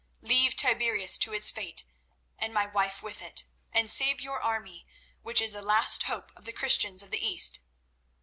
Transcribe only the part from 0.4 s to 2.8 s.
Tiberias to its fate and my